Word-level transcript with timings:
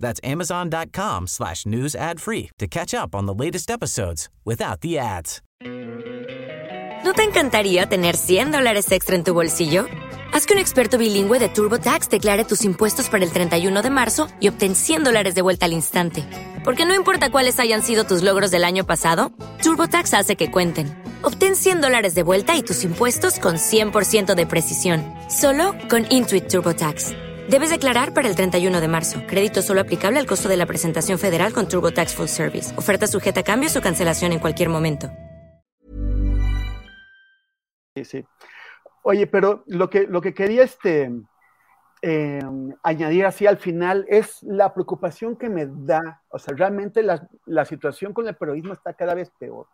That's 0.00 0.20
amazon.com 0.22 1.26
slash 1.26 1.66
news 1.66 1.94
ad 1.94 2.20
free 2.20 2.50
to 2.58 2.66
catch 2.66 2.94
up 2.94 3.14
on 3.14 3.26
the 3.26 3.34
latest 3.34 3.70
episodes 3.70 4.28
without 4.44 4.80
the 4.80 4.98
ads. 4.98 5.42
¿No 7.04 7.12
te 7.12 7.22
encantaría 7.22 7.86
tener 7.86 8.16
100 8.16 8.50
dólares 8.50 8.90
extra 8.90 9.14
en 9.14 9.22
tu 9.22 9.32
bolsillo? 9.32 9.86
Haz 10.32 10.44
que 10.44 10.54
un 10.54 10.58
experto 10.58 10.98
bilingüe 10.98 11.38
de 11.38 11.48
TurboTax 11.48 12.10
declare 12.10 12.44
tus 12.44 12.64
impuestos 12.64 13.08
para 13.08 13.24
el 13.24 13.30
31 13.30 13.80
de 13.80 13.90
marzo 13.90 14.26
y 14.40 14.48
obtén 14.48 14.74
100 14.74 15.04
dólares 15.04 15.34
de 15.36 15.42
vuelta 15.42 15.66
al 15.66 15.72
instante. 15.72 16.24
Porque 16.64 16.84
no 16.84 16.94
importa 16.94 17.30
cuáles 17.30 17.60
hayan 17.60 17.82
sido 17.82 18.04
tus 18.04 18.24
logros 18.24 18.50
del 18.50 18.64
año 18.64 18.84
pasado, 18.84 19.30
TurboTax 19.62 20.14
hace 20.14 20.34
que 20.34 20.50
cuenten. 20.50 21.00
Obtén 21.22 21.54
100 21.54 21.80
dólares 21.80 22.14
de 22.16 22.24
vuelta 22.24 22.56
y 22.56 22.62
tus 22.62 22.82
impuestos 22.82 23.38
con 23.38 23.54
100% 23.54 24.34
de 24.34 24.46
precisión, 24.46 25.04
solo 25.30 25.74
con 25.88 26.06
Intuit 26.10 26.48
TurboTax. 26.48 27.25
Debes 27.48 27.70
declarar 27.70 28.12
para 28.12 28.28
el 28.28 28.34
31 28.34 28.80
de 28.80 28.88
marzo. 28.88 29.22
Crédito 29.28 29.62
solo 29.62 29.80
aplicable 29.80 30.18
al 30.18 30.26
costo 30.26 30.48
de 30.48 30.56
la 30.56 30.66
presentación 30.66 31.16
federal 31.16 31.52
con 31.52 31.68
TurboTax 31.68 32.16
Full 32.16 32.26
Service. 32.26 32.76
Oferta 32.76 33.06
sujeta 33.06 33.40
a 33.40 33.44
cambios 33.44 33.76
o 33.76 33.80
cancelación 33.80 34.32
en 34.32 34.40
cualquier 34.40 34.68
momento. 34.68 35.08
Sí, 37.94 38.04
sí. 38.04 38.24
Oye, 39.04 39.28
pero 39.28 39.62
lo 39.68 39.88
que, 39.88 40.08
lo 40.08 40.20
que 40.20 40.34
quería 40.34 40.64
este, 40.64 41.12
eh, 42.02 42.42
añadir 42.82 43.24
así 43.24 43.46
al 43.46 43.58
final 43.58 44.06
es 44.08 44.42
la 44.42 44.74
preocupación 44.74 45.36
que 45.36 45.48
me 45.48 45.66
da. 45.66 46.22
O 46.30 46.40
sea, 46.40 46.52
realmente 46.56 47.04
la, 47.04 47.28
la 47.44 47.64
situación 47.64 48.12
con 48.12 48.26
el 48.26 48.34
periodismo 48.34 48.72
está 48.72 48.94
cada 48.94 49.14
vez 49.14 49.30
peor. 49.38 49.68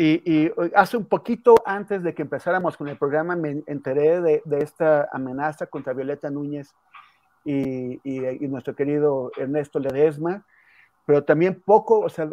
Y, 0.00 0.52
hace 0.76 0.96
un 0.96 1.06
poquito 1.06 1.56
antes 1.66 2.04
de 2.04 2.14
que 2.14 2.22
empezáramos 2.22 2.76
con 2.76 2.86
el 2.86 2.96
programa 2.96 3.34
me 3.34 3.64
enteré 3.66 4.20
de, 4.20 4.42
esta 4.60 5.08
amenaza 5.10 5.66
contra 5.66 5.92
Violeta 5.92 6.30
Núñez 6.30 6.72
y, 7.44 7.98
nuestro 8.46 8.76
querido 8.76 9.32
Ernesto 9.36 9.80
Ledesma, 9.80 10.46
pero 11.04 11.24
también 11.24 11.60
poco, 11.60 11.98
o 11.98 12.08
sea, 12.08 12.30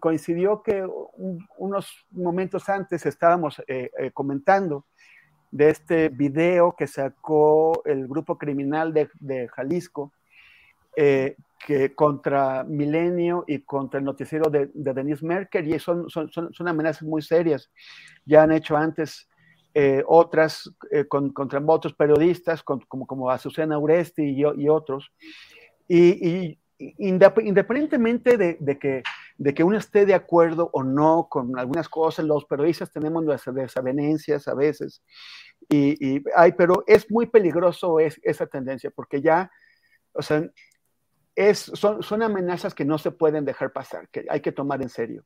coincidió 0.00 0.64
que 0.64 0.84
un, 0.84 1.46
unos 1.58 2.06
momentos 2.10 2.68
antes 2.68 3.06
estábamos 3.06 3.62
eh, 3.68 3.92
eh, 4.00 4.10
comentando 4.10 4.84
de 5.52 5.70
este 5.70 6.08
video 6.08 6.74
que 6.74 6.88
sacó 6.88 7.84
el 7.84 8.08
grupo 8.08 8.36
criminal 8.36 8.92
de 8.92 9.48
Jalisco, 9.54 10.12
eh, 10.96 11.36
que 11.66 11.94
contra 11.94 12.64
Milenio 12.64 13.44
y 13.46 13.60
contra 13.60 13.98
el 13.98 14.04
noticiero 14.04 14.50
de, 14.50 14.70
de 14.72 14.94
Denise 14.94 15.24
Merkel, 15.24 15.68
y 15.68 15.78
son, 15.78 16.08
son, 16.08 16.30
son, 16.30 16.52
son, 16.52 16.68
amenazas 16.68 17.02
muy 17.02 17.22
serias. 17.22 17.70
Ya 18.24 18.42
han 18.42 18.52
hecho 18.52 18.76
antes 18.76 19.28
eh, 19.74 20.02
otras 20.06 20.70
eh, 20.90 21.06
con, 21.06 21.32
contra 21.32 21.60
otros 21.66 21.94
periodistas, 21.94 22.62
con, 22.62 22.80
como, 22.80 23.06
como 23.06 23.30
Azucena 23.30 23.78
Uresti 23.78 24.22
y, 24.22 24.40
y 24.40 24.68
otros. 24.68 25.12
Y, 25.88 26.28
y, 26.28 26.58
independientemente 26.78 28.36
de, 28.36 28.56
de, 28.60 28.78
que, 28.78 29.02
de 29.38 29.54
que 29.54 29.64
uno 29.64 29.78
esté 29.78 30.06
de 30.06 30.14
acuerdo 30.14 30.70
o 30.72 30.82
no 30.82 31.26
con 31.30 31.58
algunas 31.58 31.88
cosas, 31.88 32.24
los 32.24 32.44
periodistas 32.44 32.92
tenemos 32.92 33.24
nuestras 33.24 33.54
desavenencias 33.54 34.46
a 34.46 34.54
veces, 34.54 35.02
y, 35.68 35.96
y 36.06 36.22
ay, 36.36 36.52
pero 36.52 36.84
es 36.86 37.10
muy 37.10 37.26
peligroso 37.26 37.98
es, 37.98 38.20
esa 38.22 38.46
tendencia, 38.46 38.90
porque 38.90 39.20
ya, 39.22 39.50
o 40.12 40.22
sea, 40.22 40.48
son, 41.56 42.22
amenazas 42.22 42.74
que 42.74 42.84
no 42.84 42.98
se 42.98 43.10
pueden 43.10 43.44
dejar 43.44 43.72
pasar, 43.72 44.08
que 44.08 44.26
hay 44.28 44.40
que 44.40 44.52
tomar 44.52 44.82
en 44.82 44.88
serio. 44.88 45.24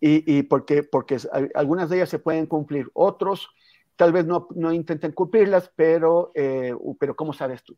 Y, 0.00 0.38
y 0.38 0.42
porque, 0.42 0.82
porque 0.82 1.16
algunas 1.54 1.88
de 1.88 1.96
ellas 1.96 2.08
se 2.08 2.18
pueden 2.18 2.46
cumplir, 2.46 2.88
otros 2.92 3.48
tal 3.96 4.12
vez 4.12 4.26
no, 4.26 4.46
no 4.54 4.72
intenten 4.72 5.10
cumplirlas, 5.10 5.72
pero, 5.74 6.30
eh, 6.34 6.72
pero 7.00 7.16
¿cómo 7.16 7.32
sabes 7.32 7.64
tú? 7.64 7.76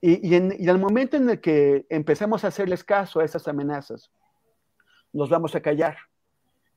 Y, 0.00 0.28
y, 0.28 0.34
en, 0.34 0.54
y 0.58 0.68
al 0.68 0.78
momento 0.78 1.16
en 1.16 1.30
el 1.30 1.40
que 1.40 1.86
empecemos 1.88 2.44
a 2.44 2.48
hacerles 2.48 2.84
caso 2.84 3.20
a 3.20 3.24
esas 3.24 3.48
amenazas, 3.48 4.10
nos 5.12 5.30
vamos 5.30 5.54
a 5.54 5.62
callar 5.62 5.96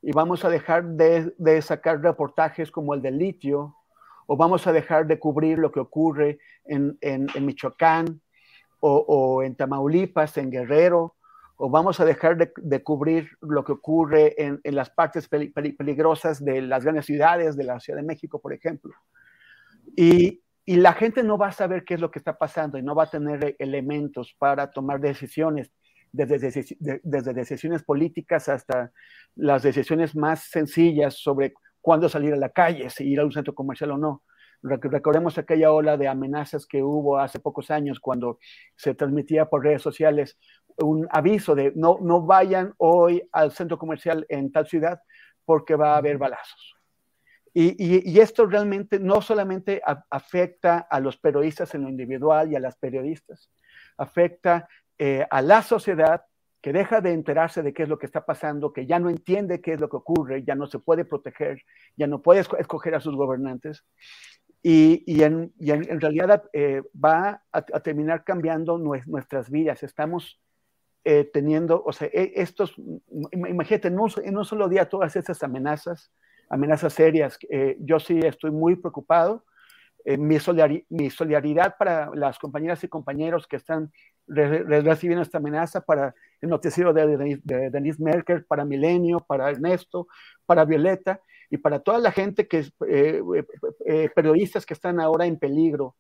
y 0.02 0.12
vamos 0.12 0.46
a 0.46 0.50
dejar 0.50 0.86
de, 0.86 1.34
de 1.38 1.62
sacar 1.62 2.02
reportajes 2.02 2.72
como 2.72 2.94
el 2.94 3.02
del 3.02 3.18
litio, 3.18 3.76
o 4.28 4.38
vamos 4.38 4.66
a 4.68 4.72
dejar 4.72 5.06
de 5.06 5.20
cubrir 5.20 5.60
lo 5.60 5.72
que 5.72 5.80
ocurre 5.80 6.40
en, 6.64 6.98
en 7.02 7.46
Michoacán, 7.46 8.22
o, 8.88 9.44
en 9.44 9.56
Tamaulipas, 9.56 10.38
en 10.38 10.52
Guerrero, 10.52 11.16
o 11.58 11.70
vamos 11.70 12.00
a 12.00 12.06
dejar 12.06 12.38
de, 12.38 12.84
cubrir 12.84 13.30
lo 13.42 13.64
que 13.64 13.72
ocurre 13.72 14.36
en, 14.38 14.60
las 14.76 14.90
partes 14.90 15.28
peli, 15.28 15.50
peli, 15.50 15.72
peligrosas 15.72 16.44
de 16.44 16.62
las 16.62 16.84
grandes 16.84 17.06
ciudades, 17.06 17.56
de 17.56 17.64
la 17.64 17.80
Ciudad 17.80 18.00
de 18.00 18.06
México, 18.06 18.40
por 18.40 18.54
ejemplo. 18.54 18.94
Y, 19.96 20.42
la 20.68 20.94
gente 20.94 21.22
no 21.22 21.38
va 21.38 21.50
a 21.50 21.52
saber 21.52 21.86
qué 21.86 21.94
es 21.94 22.00
lo 22.00 22.10
que 22.10 22.18
está 22.18 22.40
pasando 22.40 22.80
y 22.80 22.82
no 22.82 22.96
va 22.96 23.04
a 23.04 23.10
tener 23.12 23.56
elementos 23.60 24.36
para 24.40 24.72
tomar 24.72 25.00
decisiones, 25.00 25.72
desde, 26.12 26.40
desde 27.04 27.34
decisiones 27.36 27.84
políticas 27.84 28.50
hasta 28.50 28.92
las 29.36 29.62
decisiones 29.62 30.16
más 30.16 30.50
sencillas 30.50 31.20
sobre 31.20 31.54
cuándo 31.82 32.10
salir 32.10 32.34
a 32.34 32.38
la 32.38 32.50
calle, 32.50 32.90
si 32.90 33.04
ir 33.08 33.20
a 33.20 33.26
un 33.26 33.32
centro 33.32 33.54
comercial 33.54 33.92
o 33.92 33.98
no. 34.00 34.24
Recordemos 34.68 35.38
aquella 35.38 35.72
ola 35.72 35.96
de 35.96 36.08
amenazas 36.08 36.66
que 36.66 36.82
hubo 36.82 37.20
hace 37.20 37.40
pocos 37.40 37.70
años 37.70 38.00
cuando 38.00 38.40
se 38.76 38.96
transmitía 38.96 39.46
por 39.46 39.64
redes 39.64 39.84
sociales 39.84 40.40
un 40.78 41.08
aviso 41.12 41.54
de 41.54 41.72
no, 41.76 42.00
no 42.02 42.22
vayan 42.22 42.74
hoy 42.78 43.30
al 43.32 43.52
centro 43.52 43.78
comercial 43.78 44.26
en 44.28 44.52
tal 44.52 44.66
ciudad 44.66 45.00
porque 45.46 45.76
va 45.76 45.94
a 45.94 45.98
haber 45.98 46.18
balazos. 46.18 46.76
Y, 47.54 47.76
y, 47.78 48.12
y 48.12 48.20
esto 48.20 48.48
realmente 48.48 49.00
no 49.00 49.22
solamente 49.22 49.82
a, 49.86 50.04
afecta 50.10 50.80
a 50.80 51.00
los 51.00 51.16
periodistas 51.18 51.76
en 51.76 51.84
lo 51.84 51.90
individual 51.90 52.52
y 52.52 52.56
a 52.56 52.60
las 52.60 52.76
periodistas, 52.76 53.52
afecta 53.98 54.68
eh, 54.98 55.28
a 55.30 55.42
la 55.44 55.62
sociedad 55.62 56.24
que 56.60 56.74
deja 56.74 57.00
de 57.00 57.14
enterarse 57.14 57.62
de 57.62 57.72
qué 57.72 57.84
es 57.84 57.90
lo 57.90 58.00
que 58.00 58.08
está 58.08 58.26
pasando, 58.26 58.74
que 58.74 58.88
ya 58.88 58.98
no 58.98 59.12
entiende 59.12 59.62
qué 59.62 59.74
es 59.74 59.80
lo 59.80 59.88
que 59.88 59.98
ocurre, 59.98 60.44
ya 60.44 60.56
no 60.56 60.66
se 60.66 60.80
puede 60.80 61.06
proteger, 61.06 61.62
ya 61.96 62.08
no 62.08 62.24
puede 62.24 62.40
escoger 62.40 62.96
a 62.96 63.00
sus 63.00 63.16
gobernantes 63.16 63.86
y, 64.68 65.22
en, 65.22 65.54
realidad 66.02 66.46
eh, 66.52 66.82
va 66.94 67.44
a, 67.52 67.62
terminar 67.82 68.24
cambiando 68.24 68.80
nuestras 68.80 69.52
vidas. 69.52 69.84
Estamos 69.84 70.42
eh, 71.04 71.30
teniendo, 71.32 71.84
o 71.86 71.94
sea, 71.94 72.08
e, 72.12 72.34
estos, 72.38 72.74
imagínate, 73.32 73.90
en 73.90 74.00
un, 74.00 74.44
solo 74.44 74.68
día 74.68 74.90
todas 74.90 75.16
estas 75.16 75.44
amenazas, 75.44 76.12
amenazas 76.50 76.94
serias. 76.94 77.38
Eh, 77.48 77.78
yo 77.80 78.00
sí 78.00 78.20
estoy 78.24 78.50
muy 78.50 78.76
preocupado. 78.76 79.46
Eh, 80.08 80.18
mi, 80.18 80.40
solidar, 80.40 80.72
mi, 80.90 81.10
solidaridad 81.10 81.76
para 81.80 82.12
las 82.14 82.38
compañeras 82.38 82.84
y 82.84 82.88
compañeros 82.88 83.48
que 83.48 83.56
están 83.56 83.92
re, 84.28 84.60
re, 84.60 84.82
recibiendo 84.82 85.24
esta 85.24 85.40
amenaza, 85.40 85.82
para 85.82 86.14
el 86.42 86.50
noticiero 86.50 86.94
de, 86.94 87.18
de, 87.18 87.42
de 87.44 87.70
Denise 87.72 88.04
Merkel, 88.04 88.46
para 88.46 88.66
Milenio, 88.66 89.22
para 89.22 89.50
Ernesto, 89.50 90.08
para 90.46 90.64
Violeta 90.64 91.22
y 91.50 91.58
para 91.58 91.80
toda 91.80 91.98
la 91.98 92.12
gente 92.12 92.48
que 92.48 92.68
eh, 92.88 93.22
eh, 93.88 94.10
periodistas 94.16 94.64
que 94.64 94.76
están 94.76 95.00
ahora 95.00 95.26
en 95.26 95.40
peligro. 95.40 95.96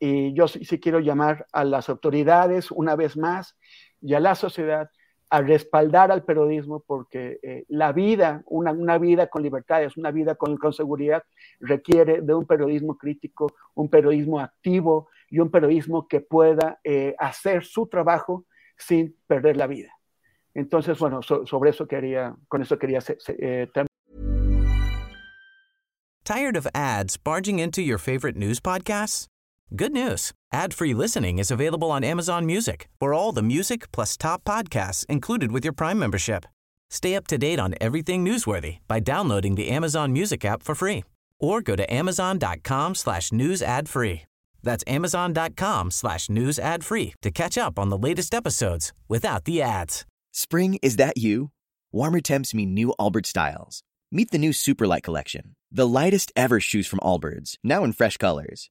Y 0.00 0.34
yo 0.34 0.48
sí, 0.48 0.64
sí, 0.64 0.80
quiero 0.80 0.98
llamar 0.98 1.46
a 1.52 1.64
las 1.64 1.88
autoridades 1.88 2.72
una 2.72 2.96
vez 2.96 3.16
más 3.16 3.56
y 4.00 4.14
a 4.14 4.20
la 4.20 4.34
sociedad 4.34 4.90
a 5.28 5.40
respaldar 5.40 6.12
al 6.12 6.24
periodismo 6.24 6.80
porque 6.86 7.38
eh, 7.42 7.64
la 7.68 7.92
vida, 7.92 8.42
una, 8.46 8.72
una, 8.72 8.98
vida 8.98 9.26
con 9.26 9.42
libertades, 9.42 9.96
una 9.96 10.10
vida 10.10 10.36
con, 10.36 10.56
con, 10.56 10.72
seguridad, 10.72 11.24
requiere 11.60 12.20
de 12.20 12.34
un 12.34 12.46
periodismo 12.46 12.96
crítico, 12.96 13.52
un 13.74 13.88
periodismo 13.88 14.40
activo 14.40 15.08
y 15.28 15.40
un 15.40 15.50
periodismo 15.50 16.06
que 16.06 16.20
pueda 16.20 16.78
eh, 16.84 17.14
hacer 17.18 17.64
su 17.64 17.86
trabajo 17.88 18.44
sin 18.76 19.16
perder 19.26 19.56
la 19.56 19.66
vida. 19.66 19.90
Entonces, 20.54 20.98
bueno, 20.98 21.22
so, 21.22 21.44
sobre 21.46 21.70
eso 21.70 21.86
quería, 21.86 22.34
con 22.48 22.62
eso 22.62 22.78
quería 22.78 23.00
eh. 23.28 23.68
Tired 26.24 26.56
of 26.56 26.66
ads 26.74 27.16
barging 27.16 27.58
into 27.58 27.82
your 27.82 27.98
favorite 27.98 28.36
news 28.36 28.60
podcasts? 28.60 29.28
Good 29.74 29.92
news. 29.92 30.32
Ad-free 30.52 30.94
listening 30.94 31.40
is 31.40 31.50
available 31.50 31.90
on 31.90 32.04
Amazon 32.04 32.46
Music 32.46 32.88
for 33.00 33.12
all 33.12 33.32
the 33.32 33.42
music 33.42 33.90
plus 33.90 34.16
top 34.16 34.44
podcasts 34.44 35.04
included 35.06 35.50
with 35.50 35.64
your 35.64 35.72
Prime 35.72 35.98
membership. 35.98 36.46
Stay 36.88 37.16
up 37.16 37.26
to 37.26 37.36
date 37.36 37.58
on 37.58 37.74
everything 37.80 38.24
newsworthy 38.24 38.78
by 38.86 39.00
downloading 39.00 39.56
the 39.56 39.68
Amazon 39.68 40.12
Music 40.12 40.44
app 40.44 40.62
for 40.62 40.76
free 40.76 41.02
or 41.40 41.60
go 41.60 41.74
to 41.74 41.92
amazon.com 41.92 42.94
slash 42.94 43.32
news 43.32 43.60
ad 43.60 43.88
free. 43.88 44.22
That's 44.62 44.84
amazon.com 44.86 45.90
slash 45.90 46.30
news 46.30 46.60
ad 46.60 46.84
free 46.84 47.14
to 47.22 47.32
catch 47.32 47.58
up 47.58 47.76
on 47.76 47.88
the 47.88 47.98
latest 47.98 48.34
episodes 48.34 48.92
without 49.08 49.46
the 49.46 49.62
ads. 49.62 50.06
Spring, 50.32 50.78
is 50.80 50.94
that 50.96 51.16
you? 51.16 51.50
Warmer 51.90 52.20
temps 52.20 52.54
mean 52.54 52.72
new 52.72 52.94
Allbirds 53.00 53.26
styles. 53.26 53.82
Meet 54.12 54.30
the 54.30 54.38
new 54.38 54.50
Superlight 54.50 55.02
collection, 55.02 55.56
the 55.72 55.88
lightest 55.88 56.30
ever 56.36 56.60
shoes 56.60 56.86
from 56.86 57.00
Allbirds, 57.00 57.56
now 57.64 57.82
in 57.82 57.92
fresh 57.92 58.16
colors. 58.16 58.70